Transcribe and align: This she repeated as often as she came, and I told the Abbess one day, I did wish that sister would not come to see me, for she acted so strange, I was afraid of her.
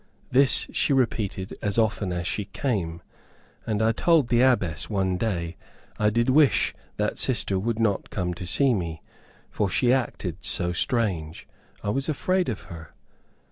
This 0.31 0.67
she 0.71 0.93
repeated 0.93 1.53
as 1.61 1.77
often 1.77 2.11
as 2.11 2.25
she 2.25 2.45
came, 2.45 3.03
and 3.67 3.83
I 3.83 3.91
told 3.91 4.29
the 4.29 4.41
Abbess 4.41 4.89
one 4.89 5.15
day, 5.15 5.57
I 5.99 6.09
did 6.09 6.27
wish 6.27 6.73
that 6.97 7.19
sister 7.19 7.59
would 7.59 7.77
not 7.77 8.09
come 8.09 8.33
to 8.33 8.47
see 8.47 8.73
me, 8.73 9.03
for 9.51 9.69
she 9.69 9.93
acted 9.93 10.37
so 10.43 10.73
strange, 10.73 11.47
I 11.83 11.89
was 11.91 12.09
afraid 12.09 12.49
of 12.49 12.61
her. 12.61 12.95